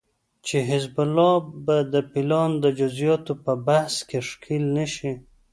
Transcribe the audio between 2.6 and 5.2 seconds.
د جزياتو په بحث کې ښکېل نشي